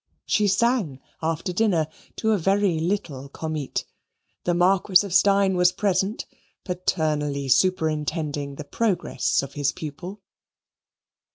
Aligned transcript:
She 0.25 0.47
sang 0.47 0.99
after 1.21 1.53
dinner 1.53 1.87
to 2.15 2.31
a 2.31 2.37
very 2.39 2.79
little 2.79 3.29
comite. 3.29 3.85
The 4.45 4.55
Marquis 4.55 5.05
of 5.05 5.13
Steyne 5.13 5.55
was 5.55 5.71
present, 5.71 6.25
paternally 6.65 7.47
superintending 7.49 8.55
the 8.55 8.63
progress 8.63 9.43
of 9.43 9.53
his 9.53 9.71
pupil. 9.71 10.23